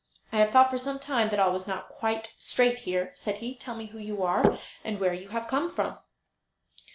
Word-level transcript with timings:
"I 0.31 0.37
have 0.39 0.49
thought 0.49 0.71
for 0.71 0.79
some 0.79 0.97
time 0.97 1.29
that 1.29 1.39
all 1.39 1.51
was 1.53 1.67
not 1.67 1.89
quite 1.89 2.33
straight 2.39 2.79
here," 2.79 3.11
said 3.13 3.37
he. 3.37 3.53
"Tell 3.53 3.75
me 3.77 3.85
who 3.85 3.99
you 3.99 4.23
are, 4.23 4.57
and 4.83 4.99
where 4.99 5.13
you 5.13 5.29
come 5.29 5.69
from?" 5.69 5.99